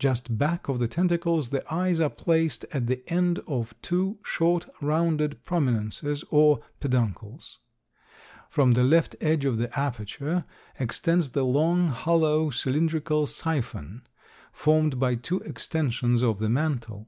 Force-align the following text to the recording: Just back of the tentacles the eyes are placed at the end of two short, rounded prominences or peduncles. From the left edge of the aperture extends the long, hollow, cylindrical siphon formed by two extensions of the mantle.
Just 0.00 0.36
back 0.36 0.68
of 0.68 0.80
the 0.80 0.88
tentacles 0.88 1.50
the 1.50 1.62
eyes 1.72 2.00
are 2.00 2.10
placed 2.10 2.64
at 2.72 2.88
the 2.88 3.00
end 3.08 3.38
of 3.46 3.74
two 3.80 4.18
short, 4.24 4.68
rounded 4.80 5.44
prominences 5.44 6.24
or 6.32 6.58
peduncles. 6.80 7.60
From 8.50 8.72
the 8.72 8.82
left 8.82 9.14
edge 9.20 9.44
of 9.44 9.56
the 9.56 9.72
aperture 9.78 10.44
extends 10.80 11.30
the 11.30 11.44
long, 11.44 11.90
hollow, 11.90 12.50
cylindrical 12.50 13.28
siphon 13.28 14.02
formed 14.52 14.98
by 14.98 15.14
two 15.14 15.38
extensions 15.42 16.22
of 16.22 16.40
the 16.40 16.48
mantle. 16.48 17.06